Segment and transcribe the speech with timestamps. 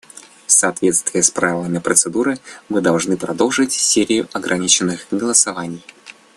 [0.47, 5.83] В соответствии с правилами процедуры мы должны продолжить серию ограниченных голосований.